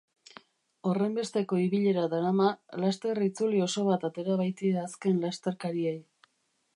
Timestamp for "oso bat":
3.67-4.07